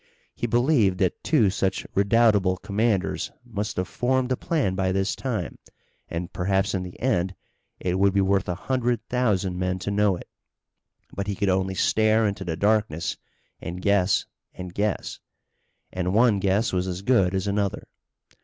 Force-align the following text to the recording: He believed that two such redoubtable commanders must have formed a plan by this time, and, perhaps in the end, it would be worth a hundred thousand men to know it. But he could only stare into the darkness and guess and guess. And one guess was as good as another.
He 0.33 0.47
believed 0.47 0.97
that 0.97 1.23
two 1.23 1.51
such 1.51 1.85
redoubtable 1.93 2.57
commanders 2.57 3.31
must 3.45 3.77
have 3.77 3.87
formed 3.87 4.31
a 4.31 4.35
plan 4.35 4.73
by 4.73 4.91
this 4.91 5.15
time, 5.15 5.59
and, 6.09 6.33
perhaps 6.33 6.73
in 6.73 6.81
the 6.81 6.99
end, 6.99 7.35
it 7.79 7.99
would 7.99 8.11
be 8.11 8.19
worth 8.19 8.49
a 8.49 8.55
hundred 8.55 9.07
thousand 9.09 9.59
men 9.59 9.77
to 9.77 9.91
know 9.91 10.15
it. 10.15 10.27
But 11.13 11.27
he 11.27 11.35
could 11.35 11.49
only 11.49 11.75
stare 11.75 12.25
into 12.25 12.43
the 12.43 12.57
darkness 12.57 13.15
and 13.61 13.79
guess 13.79 14.25
and 14.55 14.73
guess. 14.73 15.19
And 15.93 16.15
one 16.15 16.39
guess 16.39 16.73
was 16.73 16.87
as 16.87 17.03
good 17.03 17.35
as 17.35 17.45
another. 17.45 17.87